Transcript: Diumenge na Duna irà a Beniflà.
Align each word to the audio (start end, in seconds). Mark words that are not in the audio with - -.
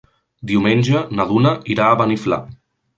Diumenge 0.51 1.03
na 1.19 1.29
Duna 1.35 1.55
irà 1.77 1.87
a 1.93 2.03
Beniflà. 2.05 2.45